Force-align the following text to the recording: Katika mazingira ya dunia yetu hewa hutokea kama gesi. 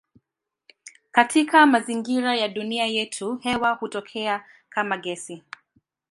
Katika 1.11 1.65
mazingira 1.65 2.35
ya 2.35 2.47
dunia 2.47 2.85
yetu 2.85 3.35
hewa 3.37 3.73
hutokea 3.73 4.43
kama 4.69 4.97
gesi. 4.97 5.43